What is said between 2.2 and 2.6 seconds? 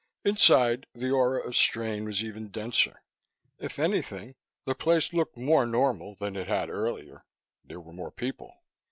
even